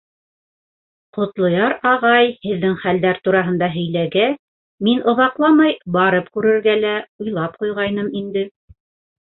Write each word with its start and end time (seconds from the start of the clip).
Ҡотлояр 1.17 1.75
ағай 1.89 2.31
һеҙҙең 2.47 2.73
хәлдәр 2.85 3.19
тураһында 3.27 3.69
һөйләгәс, 3.75 4.35
мин 4.89 5.05
оҙаҡламай 5.15 5.79
барып 6.01 6.35
күрергә 6.39 6.77
лә 6.83 6.97
уйлап 7.27 7.63
ҡуйғайным 7.65 8.13
инде. 8.25 8.49